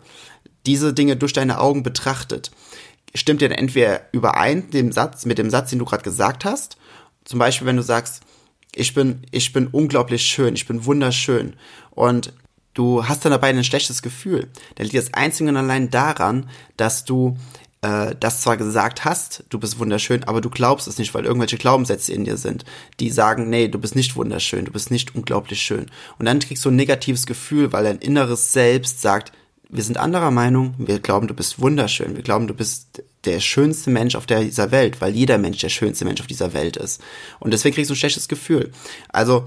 diese 0.67 0.93
Dinge 0.93 1.17
durch 1.17 1.33
deine 1.33 1.59
Augen 1.59 1.83
betrachtet, 1.83 2.51
stimmt 3.15 3.41
dir 3.41 3.51
entweder 3.51 4.03
überein 4.13 4.71
dem 4.71 4.93
Satz, 4.93 5.25
mit 5.25 5.39
dem 5.39 5.49
Satz, 5.49 5.71
den 5.71 5.79
du 5.79 5.87
gerade 5.87 6.03
gesagt 6.03 6.45
hast. 6.45 6.77
Zum 7.25 7.39
Beispiel, 7.39 7.67
wenn 7.67 7.77
du 7.77 7.83
sagst, 7.83 8.21
ich 8.75 8.93
bin, 8.93 9.23
ich 9.31 9.55
bin 9.55 9.69
unglaublich 9.69 10.23
schön, 10.23 10.55
ich 10.55 10.67
bin 10.67 10.85
wunderschön. 10.85 11.55
Und 11.91 12.35
du 12.79 13.07
hast 13.07 13.25
dann 13.25 13.33
dabei 13.33 13.49
ein 13.49 13.65
schlechtes 13.65 14.03
Gefühl. 14.03 14.49
Dann 14.77 14.85
liegt 14.85 14.97
das 14.97 15.13
einzig 15.13 15.49
und 15.49 15.57
allein 15.57 15.91
daran, 15.91 16.49
dass 16.77 17.05
du 17.05 17.37
äh, 17.83 18.15
das 18.19 18.41
zwar 18.43 18.57
gesagt 18.57 19.05
hast, 19.05 19.45
du 19.51 19.59
bist 19.59 19.81
wunderschön, 19.81 20.23
aber 20.25 20.41
du 20.41 20.49
glaubst 20.49 20.87
es 20.87 20.97
nicht, 20.97 21.13
weil 21.13 21.25
irgendwelche 21.25 21.59
Glaubenssätze 21.59 22.13
in 22.13 22.25
dir 22.25 22.37
sind, 22.37 22.65
die 23.01 23.11
sagen, 23.11 23.51
nee, 23.51 23.67
du 23.67 23.79
bist 23.79 23.97
nicht 23.97 24.15
wunderschön, 24.15 24.65
du 24.65 24.73
bist 24.73 24.93
nicht 24.93 25.15
unglaublich 25.17 25.61
schön. 25.61 25.87
Und 26.19 26.27
dann 26.27 26.39
kriegst 26.39 26.65
du 26.65 26.71
ein 26.71 26.77
negatives 26.77 27.27
Gefühl, 27.27 27.73
weil 27.73 27.85
dein 27.85 27.99
inneres 27.99 28.53
Selbst 28.53 29.03
sagt, 29.03 29.33
wir 29.71 29.83
sind 29.83 29.99
anderer 29.99 30.31
Meinung, 30.31 30.75
wir 30.79 31.01
glauben, 31.01 31.27
du 31.27 31.35
bist 31.35 31.61
wunderschön, 31.61 32.17
wir 32.17 32.23
glauben, 32.23 32.47
du 32.47 32.55
bist 32.55 33.03
der 33.25 33.41
schönste 33.41 33.91
Mensch 33.91 34.15
auf 34.15 34.25
dieser 34.25 34.71
Welt, 34.71 35.01
weil 35.01 35.15
jeder 35.15 35.37
Mensch 35.37 35.59
der 35.59 35.69
schönste 35.69 36.05
Mensch 36.05 36.21
auf 36.21 36.27
dieser 36.27 36.55
Welt 36.55 36.77
ist. 36.77 37.03
Und 37.39 37.53
deswegen 37.53 37.75
kriegst 37.75 37.91
du 37.91 37.95
ein 37.95 37.99
schlechtes 37.99 38.29
Gefühl. 38.29 38.73
Also 39.11 39.45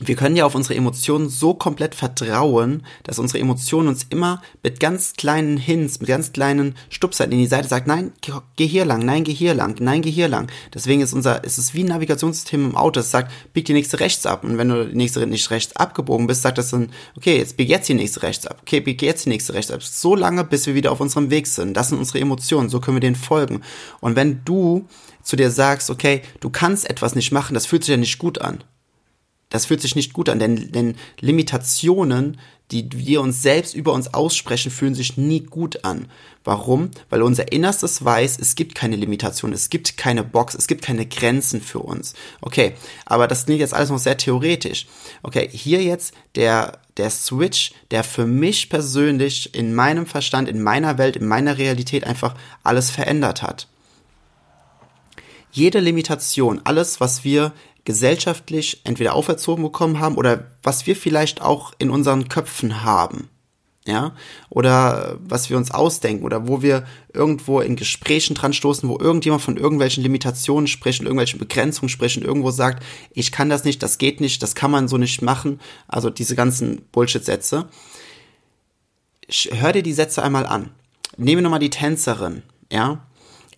wir 0.00 0.14
können 0.14 0.36
ja 0.36 0.46
auf 0.46 0.54
unsere 0.54 0.76
Emotionen 0.76 1.28
so 1.28 1.54
komplett 1.54 1.94
vertrauen, 1.94 2.84
dass 3.02 3.18
unsere 3.18 3.40
Emotionen 3.40 3.88
uns 3.88 4.06
immer 4.10 4.42
mit 4.62 4.80
ganz 4.80 5.14
kleinen 5.14 5.56
Hints, 5.56 6.00
mit 6.00 6.08
ganz 6.08 6.32
kleinen 6.32 6.76
Stupsern 6.88 7.32
in 7.32 7.38
die 7.38 7.46
Seite 7.46 7.68
sagt, 7.68 7.86
nein, 7.86 8.12
geh 8.56 8.66
hier 8.66 8.84
lang, 8.84 9.04
nein, 9.04 9.24
geh 9.24 9.32
hier 9.32 9.54
lang, 9.54 9.76
nein, 9.80 10.02
geh 10.02 10.10
hier 10.10 10.28
lang. 10.28 10.50
Deswegen 10.72 11.00
ist 11.00 11.12
unser, 11.12 11.42
ist 11.42 11.58
es 11.58 11.74
wie 11.74 11.82
ein 11.82 11.88
Navigationssystem 11.88 12.70
im 12.70 12.76
Auto, 12.76 13.00
es 13.00 13.10
sagt, 13.10 13.32
bieg 13.52 13.64
die 13.64 13.72
nächste 13.72 13.98
rechts 13.98 14.24
ab. 14.24 14.44
Und 14.44 14.56
wenn 14.56 14.68
du 14.68 14.86
die 14.86 14.96
nächste 14.96 15.26
nicht 15.26 15.50
rechts 15.50 15.74
abgebogen 15.74 16.26
bist, 16.26 16.42
sagt 16.42 16.58
das 16.58 16.70
dann, 16.70 16.90
okay, 17.16 17.38
jetzt 17.38 17.56
bieg 17.56 17.68
jetzt 17.68 17.88
die 17.88 17.94
nächste 17.94 18.22
rechts 18.22 18.46
ab. 18.46 18.58
Okay, 18.62 18.80
bieg 18.80 19.02
jetzt 19.02 19.24
die 19.24 19.30
nächste 19.30 19.54
rechts 19.54 19.72
ab. 19.72 19.82
So 19.82 20.14
lange, 20.14 20.44
bis 20.44 20.66
wir 20.66 20.74
wieder 20.74 20.92
auf 20.92 21.00
unserem 21.00 21.30
Weg 21.30 21.46
sind. 21.48 21.76
Das 21.76 21.88
sind 21.88 21.98
unsere 21.98 22.20
Emotionen, 22.20 22.68
so 22.68 22.80
können 22.80 22.96
wir 22.96 23.00
denen 23.00 23.16
folgen. 23.16 23.62
Und 24.00 24.14
wenn 24.14 24.44
du 24.44 24.86
zu 25.22 25.36
dir 25.36 25.50
sagst, 25.50 25.90
okay, 25.90 26.22
du 26.40 26.50
kannst 26.50 26.88
etwas 26.88 27.14
nicht 27.14 27.32
machen, 27.32 27.54
das 27.54 27.66
fühlt 27.66 27.82
sich 27.82 27.90
ja 27.90 27.96
nicht 27.96 28.18
gut 28.18 28.40
an 28.40 28.62
das 29.50 29.66
fühlt 29.66 29.80
sich 29.80 29.96
nicht 29.96 30.12
gut 30.12 30.28
an, 30.28 30.38
denn, 30.38 30.72
denn 30.72 30.96
Limitationen, 31.20 32.38
die 32.70 32.86
wir 32.92 33.22
uns 33.22 33.40
selbst 33.40 33.74
über 33.74 33.94
uns 33.94 34.12
aussprechen, 34.12 34.70
fühlen 34.70 34.94
sich 34.94 35.16
nie 35.16 35.40
gut 35.40 35.84
an. 35.84 36.10
Warum? 36.44 36.90
Weil 37.08 37.22
unser 37.22 37.50
Innerstes 37.50 38.04
weiß, 38.04 38.38
es 38.38 38.56
gibt 38.56 38.74
keine 38.74 38.96
Limitation, 38.96 39.54
es 39.54 39.70
gibt 39.70 39.96
keine 39.96 40.22
Box, 40.22 40.54
es 40.54 40.66
gibt 40.66 40.82
keine 40.82 41.06
Grenzen 41.06 41.62
für 41.62 41.78
uns. 41.78 42.12
Okay, 42.42 42.74
aber 43.06 43.26
das 43.26 43.46
klingt 43.46 43.60
jetzt 43.60 43.72
alles 43.72 43.88
noch 43.88 43.98
sehr 43.98 44.18
theoretisch. 44.18 44.86
Okay, 45.22 45.48
hier 45.50 45.82
jetzt 45.82 46.12
der, 46.34 46.78
der 46.98 47.08
Switch, 47.08 47.72
der 47.90 48.04
für 48.04 48.26
mich 48.26 48.68
persönlich 48.68 49.54
in 49.54 49.74
meinem 49.74 50.04
Verstand, 50.04 50.48
in 50.48 50.62
meiner 50.62 50.98
Welt, 50.98 51.16
in 51.16 51.26
meiner 51.26 51.56
Realität 51.56 52.04
einfach 52.04 52.34
alles 52.64 52.90
verändert 52.90 53.42
hat. 53.42 53.66
Jede 55.50 55.80
Limitation, 55.80 56.60
alles, 56.64 57.00
was 57.00 57.24
wir 57.24 57.52
gesellschaftlich 57.88 58.82
entweder 58.84 59.14
auferzogen 59.14 59.64
bekommen 59.64 59.98
haben 59.98 60.16
oder 60.16 60.50
was 60.62 60.86
wir 60.86 60.94
vielleicht 60.94 61.40
auch 61.40 61.72
in 61.78 61.88
unseren 61.88 62.28
Köpfen 62.28 62.84
haben. 62.84 63.30
Ja, 63.86 64.14
oder 64.50 65.16
was 65.26 65.48
wir 65.48 65.56
uns 65.56 65.70
ausdenken 65.70 66.26
oder 66.26 66.46
wo 66.46 66.60
wir 66.60 66.84
irgendwo 67.14 67.60
in 67.60 67.76
Gesprächen 67.76 68.34
dran 68.34 68.52
stoßen, 68.52 68.86
wo 68.86 68.98
irgendjemand 68.98 69.40
von 69.40 69.56
irgendwelchen 69.56 70.02
Limitationen 70.02 70.66
spricht, 70.66 71.00
irgendwelchen 71.00 71.38
Begrenzungen 71.38 71.88
spricht 71.88 72.18
und 72.18 72.24
irgendwo 72.24 72.50
sagt, 72.50 72.84
ich 73.12 73.32
kann 73.32 73.48
das 73.48 73.64
nicht, 73.64 73.82
das 73.82 73.96
geht 73.96 74.20
nicht, 74.20 74.42
das 74.42 74.54
kann 74.54 74.70
man 74.70 74.88
so 74.88 74.98
nicht 74.98 75.22
machen. 75.22 75.58
Also 75.86 76.10
diese 76.10 76.36
ganzen 76.36 76.82
Bullshit-Sätze. 76.92 77.70
Hör 79.52 79.72
dir 79.72 79.82
die 79.82 79.94
Sätze 79.94 80.22
einmal 80.22 80.44
an. 80.44 80.72
Nehmen 81.16 81.38
wir 81.38 81.44
nochmal 81.44 81.58
die 81.58 81.70
Tänzerin, 81.70 82.42
ja. 82.70 83.07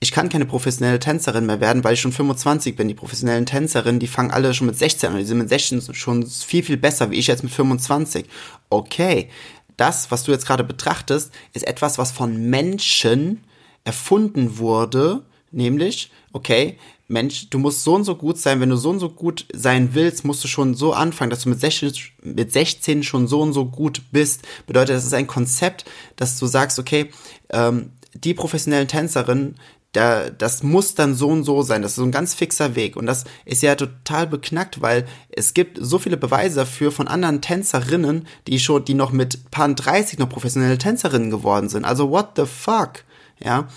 Ich 0.02 0.12
kann 0.12 0.30
keine 0.30 0.47
professionelle 0.47 0.99
Tänzerin 0.99 1.45
mehr 1.45 1.61
werden, 1.61 1.85
weil 1.85 1.92
ich 1.92 2.00
schon 2.00 2.12
25 2.12 2.75
bin. 2.75 2.88
Die 2.88 2.95
professionellen 2.95 3.45
Tänzerinnen, 3.45 4.00
die 4.00 4.07
fangen 4.07 4.30
alle 4.30 4.54
schon 4.54 4.66
mit 4.66 4.78
16 4.78 5.11
an. 5.11 5.19
Die 5.19 5.25
sind 5.25 5.38
mit 5.38 5.50
16 5.50 5.95
schon 5.95 6.26
viel, 6.26 6.62
viel 6.62 6.78
besser, 6.78 7.11
wie 7.11 7.16
ich 7.16 7.26
jetzt 7.26 7.42
mit 7.42 7.52
25. 7.52 8.25
Okay, 8.71 9.28
das, 9.76 10.11
was 10.11 10.25
du 10.25 10.33
jetzt 10.33 10.47
gerade 10.47 10.64
betrachtest, 10.64 11.33
ist 11.52 11.66
etwas, 11.66 11.99
was 11.99 12.12
von 12.12 12.49
Menschen 12.49 13.45
erfunden 13.85 14.57
wurde, 14.59 15.23
nämlich, 15.50 16.11
okay, 16.33 16.78
Mensch, 17.09 17.50
du 17.50 17.59
musst 17.59 17.83
so 17.83 17.95
und 17.95 18.04
so 18.04 18.14
gut 18.14 18.38
sein, 18.38 18.61
wenn 18.61 18.71
du 18.71 18.76
so 18.76 18.90
und 18.90 19.00
so 19.00 19.11
gut 19.11 19.45
sein 19.52 19.90
willst, 19.95 20.25
musst 20.25 20.45
du 20.45 20.49
schon 20.49 20.75
so 20.75 20.92
anfangen, 20.92 21.30
dass 21.30 21.42
du 21.42 21.49
mit 21.49 21.61
16, 21.61 21.92
mit 22.23 22.52
16 22.52 23.02
schon 23.02 23.26
so 23.26 23.40
und 23.42 23.52
so 23.52 23.66
gut 23.66 24.02
bist. 24.12 24.47
Bedeutet, 24.66 24.97
das 24.97 25.04
ist 25.04 25.14
ein 25.14 25.26
Konzept, 25.26 25.85
dass 26.16 26.38
du 26.38 26.47
sagst, 26.47 26.78
okay, 26.78 27.11
ähm, 27.50 27.90
die 28.14 28.35
professionellen 28.35 28.88
Tänzerinnen, 28.88 29.57
da, 29.93 30.31
das 30.31 30.63
muss 30.63 30.95
dann 30.95 31.15
so 31.15 31.29
und 31.29 31.45
so 31.45 31.63
sein. 31.63 31.83
Das 31.83 31.93
ist 31.93 31.97
so 31.97 32.05
ein 32.05 32.13
ganz 32.13 32.35
fixer 32.35 32.77
Weg. 32.77 32.97
Und 32.97 33.07
das 33.07 33.25
ist 33.45 33.63
ja 33.63 33.75
total 33.75 34.27
beknackt, 34.27 34.81
weil 34.81 35.07
es 35.31 35.53
gibt 35.53 35.79
so 35.81 35.99
viele 35.99 36.17
Beweise 36.17 36.57
dafür 36.57 36.93
von 36.93 37.09
anderen 37.09 37.41
Tänzerinnen, 37.41 38.27
die 38.47 38.61
schon, 38.61 38.85
die 38.85 38.95
noch 38.95 39.11
mit 39.11 39.51
Paar 39.51 39.69
30 39.69 40.19
noch 40.19 40.29
professionelle 40.29 40.79
Tänzerinnen 40.79 41.31
geworden 41.31 41.69
sind. 41.69 41.85
Also 41.85 42.11
what 42.11 42.31
the 42.37 42.47
fuck? 42.47 43.05
Ja, 43.43 43.69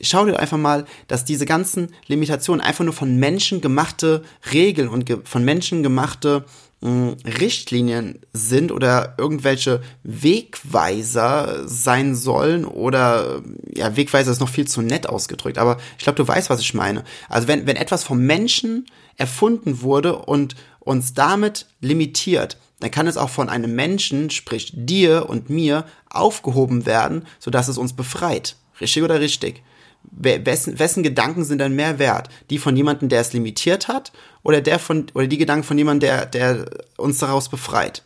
schau 0.00 0.24
dir 0.24 0.38
einfach 0.38 0.58
mal, 0.58 0.86
dass 1.06 1.24
diese 1.24 1.44
ganzen 1.44 1.92
Limitationen 2.06 2.60
einfach 2.60 2.84
nur 2.84 2.94
von 2.94 3.16
Menschen 3.16 3.60
gemachte 3.60 4.22
Regeln 4.52 4.88
und 4.88 5.06
ge 5.06 5.18
von 5.24 5.44
Menschen 5.44 5.82
gemachte 5.82 6.44
Richtlinien 6.80 8.20
sind 8.32 8.70
oder 8.70 9.16
irgendwelche 9.18 9.82
Wegweiser 10.04 11.68
sein 11.68 12.14
sollen 12.14 12.64
oder 12.64 13.42
ja, 13.74 13.96
Wegweiser 13.96 14.30
ist 14.30 14.38
noch 14.38 14.48
viel 14.48 14.68
zu 14.68 14.82
nett 14.82 15.08
ausgedrückt, 15.08 15.58
aber 15.58 15.78
ich 15.98 16.04
glaube, 16.04 16.16
du 16.16 16.28
weißt, 16.28 16.50
was 16.50 16.60
ich 16.60 16.74
meine. 16.74 17.02
Also 17.28 17.48
wenn, 17.48 17.66
wenn 17.66 17.76
etwas 17.76 18.04
vom 18.04 18.20
Menschen 18.20 18.86
erfunden 19.16 19.82
wurde 19.82 20.16
und 20.16 20.54
uns 20.78 21.14
damit 21.14 21.66
limitiert, 21.80 22.58
dann 22.78 22.92
kann 22.92 23.08
es 23.08 23.16
auch 23.16 23.30
von 23.30 23.48
einem 23.48 23.74
Menschen, 23.74 24.30
sprich 24.30 24.72
dir 24.74 25.28
und 25.28 25.50
mir, 25.50 25.84
aufgehoben 26.08 26.86
werden, 26.86 27.26
sodass 27.40 27.66
es 27.66 27.76
uns 27.76 27.94
befreit. 27.94 28.54
Richtig 28.80 29.02
oder 29.02 29.18
richtig? 29.18 29.62
Wessen, 30.02 30.78
wessen 30.78 31.02
Gedanken 31.02 31.44
sind 31.44 31.58
dann 31.58 31.74
mehr 31.74 31.98
wert? 31.98 32.28
Die 32.50 32.58
von 32.58 32.76
jemandem, 32.76 33.08
der 33.08 33.20
es 33.20 33.32
limitiert 33.32 33.88
hat, 33.88 34.12
oder 34.42 34.60
der 34.60 34.78
von, 34.78 35.06
oder 35.14 35.26
die 35.26 35.38
Gedanken 35.38 35.64
von 35.64 35.78
jemandem, 35.78 36.08
der, 36.08 36.26
der 36.26 36.64
uns 36.96 37.18
daraus 37.18 37.48
befreit? 37.48 38.02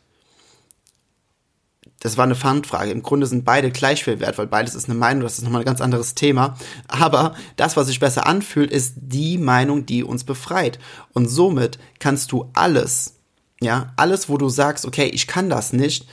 Das 2.02 2.16
war 2.16 2.24
eine 2.24 2.34
Fangfrage. 2.34 2.90
Im 2.90 3.04
Grunde 3.04 3.28
sind 3.28 3.44
beide 3.44 3.70
gleich 3.70 4.02
viel 4.02 4.18
wert, 4.18 4.36
weil 4.36 4.48
beides 4.48 4.74
ist 4.74 4.86
eine 4.86 4.98
Meinung, 4.98 5.22
das 5.22 5.38
ist 5.38 5.44
nochmal 5.44 5.62
ein 5.62 5.66
ganz 5.66 5.80
anderes 5.80 6.16
Thema. 6.16 6.56
Aber 6.88 7.36
das, 7.54 7.76
was 7.76 7.86
sich 7.86 8.00
besser 8.00 8.26
anfühlt, 8.26 8.72
ist 8.72 8.94
die 8.96 9.38
Meinung, 9.38 9.86
die 9.86 10.02
uns 10.02 10.24
befreit. 10.24 10.80
Und 11.12 11.28
somit 11.28 11.78
kannst 12.00 12.32
du 12.32 12.50
alles, 12.54 13.20
ja, 13.60 13.92
alles, 13.94 14.28
wo 14.28 14.36
du 14.36 14.48
sagst, 14.48 14.84
okay, 14.84 15.06
ich 15.06 15.28
kann 15.28 15.48
das 15.48 15.72
nicht, 15.72 16.08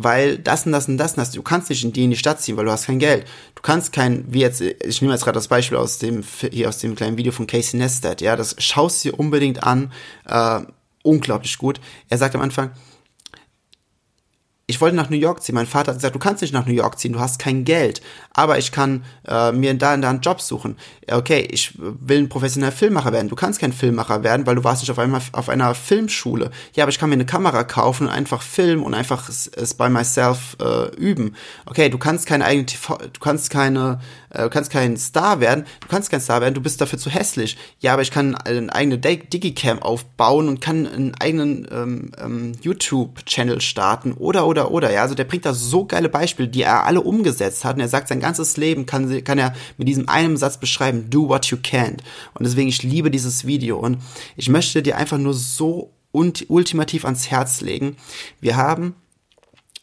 weil 0.00 0.38
das 0.38 0.64
und 0.64 0.70
das 0.70 0.86
und 0.86 0.96
das 0.96 1.12
und 1.12 1.18
das, 1.18 1.32
du 1.32 1.42
kannst 1.42 1.70
nicht 1.70 1.82
in 1.82 1.92
die 1.92 2.04
in 2.04 2.10
die 2.10 2.16
Stadt 2.16 2.40
ziehen, 2.40 2.56
weil 2.56 2.64
du 2.64 2.70
hast 2.70 2.86
kein 2.86 3.00
Geld. 3.00 3.26
Du 3.56 3.62
kannst 3.62 3.92
kein, 3.92 4.24
wie 4.32 4.38
jetzt, 4.38 4.60
ich 4.60 5.02
nehme 5.02 5.12
jetzt 5.12 5.24
gerade 5.24 5.34
das 5.34 5.48
Beispiel 5.48 5.76
aus 5.76 5.98
dem, 5.98 6.22
hier 6.52 6.68
aus 6.68 6.78
dem 6.78 6.94
kleinen 6.94 7.16
Video 7.16 7.32
von 7.32 7.48
Casey 7.48 7.80
Neistat, 7.80 8.20
ja, 8.20 8.36
das 8.36 8.54
schaust 8.58 9.02
dir 9.02 9.18
unbedingt 9.18 9.64
an, 9.64 9.92
äh, 10.24 10.60
unglaublich 11.02 11.58
gut. 11.58 11.80
Er 12.08 12.16
sagt 12.16 12.36
am 12.36 12.42
Anfang, 12.42 12.70
ich 14.70 14.82
wollte 14.82 14.96
nach 14.96 15.08
New 15.08 15.16
York 15.16 15.42
ziehen. 15.42 15.54
Mein 15.54 15.66
Vater 15.66 15.92
hat 15.92 15.96
gesagt, 15.96 16.14
du 16.14 16.18
kannst 16.18 16.42
nicht 16.42 16.52
nach 16.52 16.66
New 16.66 16.74
York 16.74 16.98
ziehen, 16.98 17.14
du 17.14 17.20
hast 17.20 17.38
kein 17.38 17.64
Geld. 17.64 18.02
Aber 18.34 18.58
ich 18.58 18.70
kann 18.70 19.02
äh, 19.26 19.50
mir 19.50 19.72
da 19.72 19.94
und 19.94 20.02
da 20.02 20.10
einen 20.10 20.20
Job 20.20 20.42
suchen. 20.42 20.76
Okay, 21.10 21.48
ich 21.50 21.72
will 21.78 22.18
ein 22.18 22.28
professioneller 22.28 22.70
Filmmacher 22.70 23.10
werden. 23.10 23.30
Du 23.30 23.34
kannst 23.34 23.60
kein 23.60 23.72
Filmmacher 23.72 24.22
werden, 24.22 24.46
weil 24.46 24.56
du 24.56 24.64
warst 24.64 24.82
nicht 24.82 24.90
auf, 24.90 24.98
einmal 24.98 25.22
auf 25.32 25.48
einer 25.48 25.74
Filmschule. 25.74 26.50
Ja, 26.74 26.84
aber 26.84 26.90
ich 26.90 26.98
kann 26.98 27.08
mir 27.08 27.14
eine 27.14 27.24
Kamera 27.24 27.64
kaufen 27.64 28.08
und 28.08 28.12
einfach 28.12 28.42
filmen 28.42 28.82
und 28.82 28.92
einfach 28.92 29.30
es, 29.30 29.46
es 29.46 29.72
by 29.72 29.88
myself 29.88 30.58
äh, 30.60 30.94
üben. 30.96 31.34
Okay, 31.64 31.88
du 31.88 31.96
kannst 31.96 32.26
keine 32.26 32.44
eigene 32.44 32.66
TV, 32.66 32.98
du 32.98 33.20
kannst 33.20 33.48
keine, 33.48 34.00
du 34.30 34.50
kannst 34.50 34.70
kein 34.70 34.96
Star 34.96 35.40
werden. 35.40 35.64
Du 35.80 35.88
kannst 35.88 36.10
kein 36.10 36.20
Star 36.20 36.40
werden, 36.40 36.54
du 36.54 36.60
bist 36.60 36.80
dafür 36.80 36.98
zu 36.98 37.10
hässlich. 37.10 37.56
Ja, 37.80 37.92
aber 37.92 38.02
ich 38.02 38.10
kann 38.10 38.34
eine 38.34 38.74
eigene 38.74 38.98
Digicam 38.98 39.80
aufbauen 39.80 40.48
und 40.48 40.60
kann 40.60 40.86
einen 40.86 41.14
eigenen 41.14 41.66
ähm, 41.70 42.10
ähm, 42.18 42.52
YouTube-Channel 42.60 43.60
starten 43.60 44.12
oder 44.12 44.46
oder 44.46 44.70
oder, 44.70 44.92
ja. 44.92 45.02
Also 45.02 45.14
der 45.14 45.24
bringt 45.24 45.44
da 45.44 45.54
so 45.54 45.84
geile 45.84 46.08
Beispiele, 46.08 46.48
die 46.48 46.62
er 46.62 46.84
alle 46.84 47.00
umgesetzt 47.00 47.64
hat. 47.64 47.76
Und 47.76 47.82
er 47.82 47.88
sagt, 47.88 48.08
sein 48.08 48.20
ganzes 48.20 48.56
Leben 48.56 48.86
kann, 48.86 49.24
kann 49.24 49.38
er 49.38 49.54
mit 49.76 49.88
diesem 49.88 50.08
einen 50.08 50.36
Satz 50.36 50.58
beschreiben, 50.58 51.10
do 51.10 51.28
what 51.28 51.46
you 51.46 51.58
can. 51.62 51.96
Und 52.34 52.46
deswegen, 52.46 52.68
ich 52.68 52.82
liebe 52.82 53.10
dieses 53.10 53.46
Video. 53.46 53.78
Und 53.78 53.98
ich 54.36 54.48
möchte 54.48 54.82
dir 54.82 54.96
einfach 54.96 55.18
nur 55.18 55.34
so 55.34 55.92
ultimativ 56.12 57.04
ans 57.04 57.30
Herz 57.30 57.60
legen. 57.60 57.96
Wir 58.40 58.56
haben, 58.56 58.94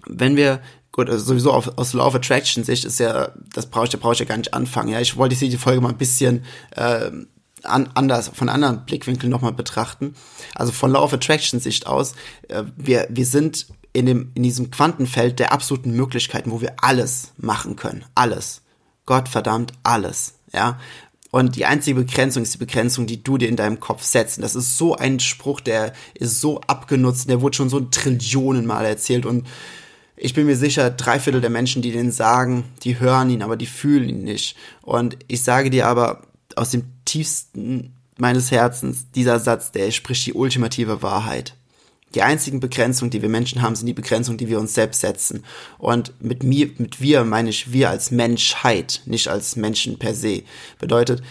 wenn 0.05 0.35
wir 0.35 0.61
gut, 0.95 1.09
also 1.09 1.25
sowieso 1.25 1.51
auf, 1.51 1.77
aus 1.77 1.91
Law 1.91 2.07
of 2.07 2.15
Attraction 2.15 2.63
Sicht 2.63 2.85
ist 2.85 3.01
ja, 3.01 3.33
das 3.53 3.65
brauche 3.65 3.83
ich, 3.83 3.89
da 3.89 3.97
brauche 3.97 4.13
ich 4.13 4.19
ja 4.19 4.25
gar 4.25 4.37
nicht 4.37 4.53
anfangen. 4.53 4.87
Ja, 4.87 5.01
ich 5.01 5.17
wollte 5.17 5.35
die 5.35 5.57
Folge 5.57 5.81
mal 5.81 5.89
ein 5.89 5.97
bisschen 5.97 6.45
äh, 6.71 7.11
an, 7.63 7.89
anders, 7.95 8.29
von 8.33 8.47
anderen 8.47 8.85
Blickwinkeln 8.85 9.29
nochmal 9.29 9.51
betrachten. 9.51 10.15
Also 10.55 10.71
von 10.71 10.91
Law 10.91 11.03
of 11.03 11.11
Attraction 11.11 11.59
Sicht 11.59 11.85
aus, 11.85 12.13
äh, 12.47 12.63
wir, 12.77 13.07
wir 13.09 13.25
sind 13.25 13.67
in, 13.91 14.05
dem, 14.05 14.31
in 14.35 14.43
diesem 14.43 14.71
Quantenfeld 14.71 15.39
der 15.39 15.51
absoluten 15.51 15.91
Möglichkeiten, 15.91 16.51
wo 16.51 16.61
wir 16.61 16.75
alles 16.77 17.33
machen 17.35 17.75
können. 17.75 18.05
Alles. 18.15 18.61
Gott 19.05 19.27
verdammt 19.27 19.73
alles. 19.83 20.35
Ja. 20.53 20.79
Und 21.29 21.57
die 21.57 21.65
einzige 21.65 21.99
Begrenzung 21.99 22.43
ist 22.43 22.53
die 22.53 22.59
Begrenzung, 22.59 23.05
die 23.05 23.21
du 23.21 23.37
dir 23.37 23.49
in 23.49 23.57
deinem 23.57 23.81
Kopf 23.81 24.03
setzt. 24.03 24.37
Und 24.37 24.43
das 24.43 24.55
ist 24.55 24.77
so 24.77 24.95
ein 24.95 25.19
Spruch, 25.19 25.59
der 25.59 25.91
ist 26.13 26.39
so 26.39 26.61
abgenutzt, 26.61 27.29
der 27.29 27.41
wurde 27.41 27.57
schon 27.57 27.69
so 27.69 27.81
Trillionen 27.81 28.65
Mal 28.65 28.85
erzählt. 28.85 29.25
Und 29.25 29.45
ich 30.17 30.33
bin 30.33 30.45
mir 30.45 30.55
sicher, 30.55 30.89
drei 30.89 31.19
Viertel 31.19 31.41
der 31.41 31.49
Menschen, 31.49 31.81
die 31.81 31.91
den 31.91 32.11
sagen, 32.11 32.63
die 32.83 32.99
hören 32.99 33.29
ihn, 33.29 33.41
aber 33.41 33.57
die 33.57 33.65
fühlen 33.65 34.09
ihn 34.09 34.23
nicht. 34.23 34.55
Und 34.81 35.17
ich 35.27 35.43
sage 35.43 35.69
dir 35.69 35.87
aber 35.87 36.21
aus 36.55 36.71
dem 36.71 36.83
tiefsten 37.03 37.93
meines 38.17 38.51
Herzens, 38.51 39.11
dieser 39.11 39.39
Satz, 39.39 39.71
der 39.71 39.91
spricht 39.91 40.25
die 40.25 40.33
ultimative 40.33 41.01
Wahrheit. 41.01 41.55
Die 42.13 42.21
einzigen 42.21 42.61
Begrenzungen, 42.61 43.11
die 43.11 43.21
wir 43.21 43.27
Menschen 43.27 43.61
haben, 43.61 43.75
sind 43.75 43.87
die 43.87 43.93
Begrenzungen, 43.93 44.37
die 44.37 44.47
wir 44.47 44.59
uns 44.59 44.73
selbst 44.73 45.01
setzen. 45.01 45.43
Und 45.77 46.13
mit 46.21 46.43
mir, 46.43 46.69
mit 46.77 47.01
wir 47.01 47.25
meine 47.25 47.49
ich 47.49 47.73
wir 47.73 47.89
als 47.89 48.09
Menschheit, 48.09 49.01
nicht 49.05 49.27
als 49.27 49.57
Menschen 49.57 49.99
per 49.99 50.15
se. 50.15 50.43
Bedeutet, 50.79 51.21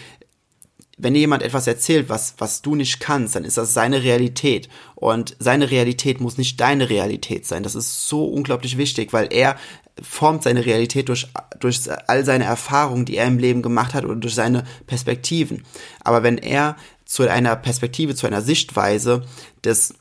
wenn 0.96 1.14
dir 1.14 1.20
jemand 1.20 1.42
etwas 1.42 1.66
erzählt, 1.66 2.08
was, 2.08 2.34
was 2.38 2.62
du 2.62 2.74
nicht 2.74 3.00
kannst, 3.00 3.34
dann 3.34 3.44
ist 3.44 3.56
das 3.56 3.74
seine 3.74 4.02
Realität. 4.02 4.68
Und 4.94 5.36
seine 5.38 5.70
Realität 5.70 6.20
muss 6.20 6.38
nicht 6.38 6.60
deine 6.60 6.88
Realität 6.88 7.46
sein. 7.46 7.62
Das 7.62 7.74
ist 7.74 8.08
so 8.08 8.24
unglaublich 8.24 8.78
wichtig, 8.78 9.12
weil 9.12 9.28
er 9.32 9.56
formt 10.00 10.42
seine 10.42 10.66
Realität 10.66 11.08
durch, 11.08 11.28
durch 11.58 11.80
all 12.06 12.24
seine 12.24 12.44
Erfahrungen, 12.44 13.04
die 13.04 13.16
er 13.16 13.26
im 13.26 13.38
Leben 13.38 13.62
gemacht 13.62 13.94
hat 13.94 14.04
oder 14.04 14.16
durch 14.16 14.34
seine 14.34 14.64
Perspektiven. 14.86 15.64
Aber 16.02 16.22
wenn 16.22 16.38
er 16.38 16.76
zu 17.04 17.28
einer 17.28 17.56
Perspektive, 17.56 18.14
zu 18.14 18.26
einer 18.26 18.42
Sichtweise 18.42 19.22
des 19.64 19.94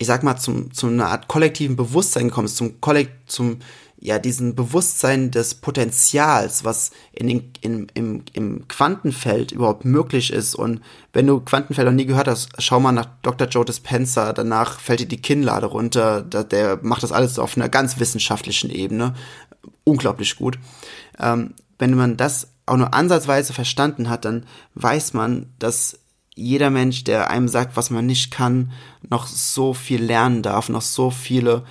ich 0.00 0.06
sag 0.06 0.22
mal, 0.22 0.36
zum, 0.36 0.72
zu 0.72 0.86
einer 0.86 1.08
Art 1.08 1.26
kollektiven 1.26 1.74
Bewusstsein 1.74 2.30
kommst, 2.30 2.56
zum 2.56 2.80
Kollekt, 2.80 3.30
zum, 3.30 3.58
ja, 4.00 4.18
diesen 4.18 4.54
Bewusstsein 4.54 5.30
des 5.32 5.56
Potenzials, 5.56 6.64
was 6.64 6.92
in 7.12 7.26
den, 7.26 7.52
in, 7.60 7.86
im, 7.94 8.22
im 8.32 8.68
Quantenfeld 8.68 9.50
überhaupt 9.50 9.84
möglich 9.84 10.32
ist. 10.32 10.54
Und 10.54 10.82
wenn 11.12 11.26
du 11.26 11.40
Quantenfeld 11.40 11.86
noch 11.86 11.94
nie 11.94 12.06
gehört 12.06 12.28
hast, 12.28 12.50
schau 12.58 12.78
mal 12.78 12.92
nach 12.92 13.08
Dr. 13.22 13.48
Joe 13.48 13.64
Dispenza, 13.64 14.32
danach 14.32 14.78
fällt 14.78 15.00
dir 15.00 15.08
die 15.08 15.20
Kinnlade 15.20 15.66
runter, 15.66 16.22
der, 16.22 16.44
der 16.44 16.78
macht 16.82 17.02
das 17.02 17.12
alles 17.12 17.38
auf 17.40 17.56
einer 17.56 17.68
ganz 17.68 17.98
wissenschaftlichen 17.98 18.70
Ebene. 18.70 19.14
Unglaublich 19.82 20.36
gut. 20.36 20.58
Ähm, 21.18 21.54
wenn 21.78 21.94
man 21.94 22.16
das 22.16 22.48
auch 22.66 22.76
nur 22.76 22.94
ansatzweise 22.94 23.52
verstanden 23.52 24.08
hat, 24.08 24.24
dann 24.24 24.46
weiß 24.74 25.12
man, 25.14 25.52
dass 25.58 25.98
jeder 26.36 26.70
Mensch, 26.70 27.02
der 27.02 27.30
einem 27.30 27.48
sagt, 27.48 27.76
was 27.76 27.90
man 27.90 28.06
nicht 28.06 28.30
kann, 28.30 28.70
noch 29.10 29.26
so 29.26 29.74
viel 29.74 30.00
lernen 30.00 30.42
darf, 30.42 30.68
noch 30.68 30.82
so 30.82 31.10
viele 31.10 31.64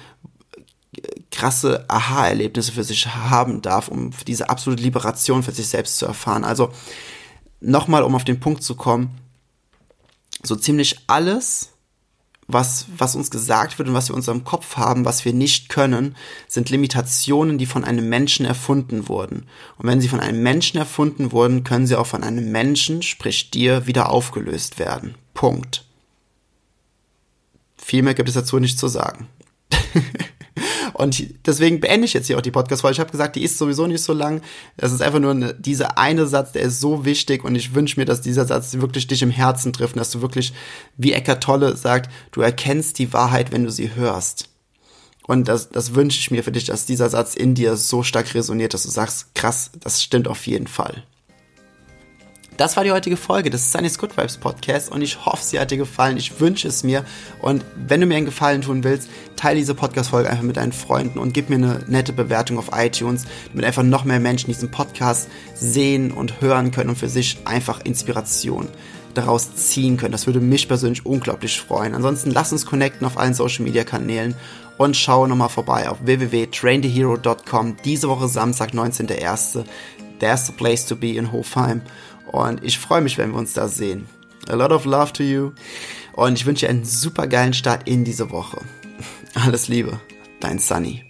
krasse 1.32 1.86
Aha-Erlebnisse 1.90 2.72
für 2.72 2.84
sich 2.84 3.08
haben 3.08 3.62
darf, 3.62 3.88
um 3.88 4.12
diese 4.26 4.50
absolute 4.50 4.84
Liberation 4.84 5.44
für 5.44 5.52
sich 5.52 5.68
selbst 5.68 5.98
zu 5.98 6.06
erfahren. 6.06 6.44
Also 6.44 6.72
nochmal, 7.60 8.04
um 8.04 8.16
auf 8.16 8.24
den 8.24 8.40
Punkt 8.40 8.64
zu 8.64 8.76
kommen, 8.76 9.12
so 10.44 10.56
ziemlich 10.56 11.00
alles, 11.08 11.70
was, 12.48 12.86
was 12.96 13.16
uns 13.16 13.30
gesagt 13.30 13.78
wird 13.78 13.90
und 13.90 13.94
was 13.94 14.08
wir 14.08 14.14
in 14.14 14.18
unserem 14.18 14.46
Kopf 14.46 14.78
haben, 14.78 15.04
was 15.04 15.26
wir 15.26 15.34
nicht 15.34 15.68
können, 15.68 16.16
sind 16.48 16.70
Limitationen, 16.70 17.58
die 17.58 17.66
von 17.66 17.84
einem 17.84 18.08
Menschen 18.08 18.46
erfunden 18.46 19.10
wurden. 19.10 19.48
Und 19.78 19.88
wenn 19.88 20.00
sie 20.00 20.08
von 20.08 20.22
einem 20.22 20.42
Menschen 20.42 20.78
erfunden 20.78 21.34
wurden, 21.34 21.66
können 21.66 21.88
sie 21.88 21.98
auch 21.98 22.08
von 22.08 22.24
einem 22.24 22.52
Menschen, 22.52 23.02
sprich 23.02 23.52
dir, 23.52 23.86
wieder 23.86 24.10
aufgelöst 24.10 24.80
werden. 24.80 25.16
Punkt. 25.34 25.84
Viel 27.78 28.02
mehr 28.02 28.14
gibt 28.14 28.30
es 28.30 28.36
dazu 28.36 28.60
nicht 28.60 28.80
zu 28.80 28.88
sagen. 28.88 29.28
Und 30.98 31.24
deswegen 31.46 31.80
beende 31.80 32.06
ich 32.06 32.14
jetzt 32.14 32.26
hier 32.26 32.38
auch 32.38 32.42
die 32.42 32.50
Podcast-Folge. 32.50 32.94
Ich 32.94 33.00
habe 33.00 33.12
gesagt, 33.12 33.36
die 33.36 33.44
ist 33.44 33.60
sowieso 33.60 33.86
nicht 33.86 34.02
so 34.02 34.14
lang. 34.14 34.42
Das 34.78 34.92
ist 34.92 35.04
einfach 35.04 35.20
nur 35.20 35.30
eine, 35.30 35.54
dieser 35.54 36.00
eine 36.00 36.26
Satz, 36.26 36.54
der 36.54 36.64
ist 36.64 36.80
so 36.80 37.06
wichtig 37.06 37.44
und 37.44 37.54
ich 37.54 37.76
wünsche 37.76 38.00
mir, 38.00 38.06
dass 38.06 38.22
dieser 38.22 38.46
Satz 38.46 38.74
wirklich 38.74 39.06
dich 39.06 39.22
im 39.22 39.30
Herzen 39.30 39.74
trifft 39.74 39.94
und 39.94 40.00
dass 40.00 40.10
du 40.10 40.22
wirklich, 40.22 40.54
wie 40.98 41.14
Eckart 41.14 41.44
Tolle 41.44 41.78
sagt, 41.78 42.12
du 42.32 42.42
erkennst 42.42 42.98
die 42.98 43.14
Wahrheit, 43.14 43.52
wenn 43.52 43.64
du 43.64 43.70
sie 43.70 43.94
hörst. 43.94 44.50
Und 45.28 45.48
das, 45.48 45.70
das 45.70 45.94
wünsche 45.94 46.20
ich 46.20 46.32
mir 46.32 46.44
für 46.44 46.52
dich, 46.52 46.66
dass 46.66 46.88
dieser 46.88 47.10
Satz 47.10 47.36
in 47.36 47.54
dir 47.54 47.76
so 47.78 48.02
stark 48.02 48.34
resoniert, 48.34 48.74
dass 48.74 48.84
du 48.84 48.90
sagst, 48.90 49.36
krass, 49.36 49.70
das 49.80 50.02
stimmt 50.02 50.28
auf 50.28 50.48
jeden 50.48 50.68
Fall. 50.68 51.04
Das 52.58 52.76
war 52.76 52.84
die 52.84 52.92
heutige 52.92 53.18
Folge 53.18 53.52
des 53.52 53.72
Sunny's 53.72 54.00
Good 54.00 54.18
Vibes 54.18 54.38
Podcast 54.38 54.92
und 54.92 55.04
ich 55.04 55.24
hoffe, 55.28 55.44
sie 55.44 55.60
hat 55.60 55.70
dir 55.70 55.78
gefallen. 55.78 56.18
Ich 56.18 56.40
wünsche 56.40 56.68
es 56.68 56.84
mir. 56.84 57.06
Und 57.40 57.64
wenn 57.76 58.02
du 58.02 58.08
mir 58.08 58.18
einen 58.18 58.26
Gefallen 58.26 58.64
tun 58.64 58.84
willst, 58.84 59.10
teile 59.36 59.60
diese 59.60 59.76
Podcast-Folge 59.76 60.28
einfach 60.28 60.44
mit 60.44 60.58
deinen 60.58 60.72
Freunden 60.72 61.20
und 61.20 61.36
gib 61.36 61.52
mir 61.52 61.58
eine 61.58 61.84
nette 61.86 62.14
Bewertung 62.14 62.58
auf 62.58 62.72
iTunes, 62.74 63.26
damit 63.52 63.64
einfach 63.64 63.84
noch 63.84 64.06
mehr 64.06 64.20
Menschen 64.20 64.48
diesen 64.48 64.72
Podcast 64.72 65.30
sehen 65.54 66.12
und 66.12 66.42
hören 66.42 66.72
können 66.72 66.90
und 66.90 66.96
für 66.96 67.10
sich 67.10 67.38
einfach 67.46 67.82
Inspiration 67.86 68.70
daraus 69.14 69.56
ziehen 69.56 69.98
können. 69.98 70.12
Das 70.12 70.26
würde 70.26 70.40
mich 70.40 70.68
persönlich 70.68 71.06
unglaublich 71.06 71.62
freuen. 71.62 71.94
Ansonsten 71.94 72.32
lass 72.32 72.52
uns 72.52 72.66
connecten 72.66 73.06
auf 73.06 73.20
allen 73.20 73.36
Social 73.36 73.66
Media 73.66 73.84
Kanälen 73.84 74.34
und 74.80 74.98
schau 74.98 75.28
nochmal 75.28 75.50
vorbei 75.50 75.90
auf 75.90 76.00
www.trainthehero.com. 76.04 77.78
Diese 77.86 78.10
Woche 78.10 78.28
Samstag, 78.28 78.72
19.01. 78.72 79.64
There's 80.20 80.48
the 80.48 80.54
place 80.54 80.84
to 80.88 80.96
be 80.96 81.12
in 81.18 81.32
Hofheim. 81.32 81.84
Und 82.32 82.64
ich 82.64 82.80
freue 82.80 83.02
mich, 83.02 83.18
wenn 83.18 83.32
wir 83.32 83.38
uns 83.38 83.54
da 83.54 83.68
sehen. 83.68 84.08
A 84.50 84.56
lot 84.56 84.72
of 84.72 84.86
love 84.86 85.14
to 85.14 85.24
you. 85.24 85.52
Und 86.14 86.34
ich 86.34 86.46
wünsche 86.46 86.68
einen 86.68 86.86
super 86.86 87.28
geilen 87.28 87.54
Start 87.54 87.88
in 87.88 88.04
diese 88.04 88.32
Woche. 88.32 88.62
Alles 89.34 89.68
Liebe, 89.68 90.00
dein 90.40 90.60
Sunny. 90.60 91.07